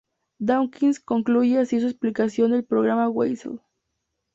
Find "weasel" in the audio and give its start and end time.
3.07-3.59